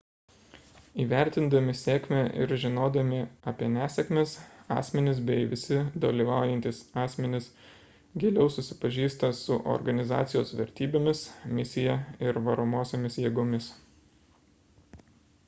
įvertindami 1.01 1.73
sėkmę 1.79 2.21
ir 2.45 2.51
žinodami 2.61 3.17
apie 3.51 3.67
nesėkmes 3.73 4.31
asmenys 4.75 5.19
bei 5.27 5.43
visi 5.51 5.77
dalyvaujantys 6.05 6.79
asmenys 7.03 7.49
giliau 8.25 8.49
susipažįsta 8.55 9.29
su 9.41 9.57
organizacijos 9.75 10.53
vertybėmis 10.63 11.21
misija 11.59 11.99
ir 12.29 12.41
varomosiomis 12.49 13.19
jėgomis 13.27 13.69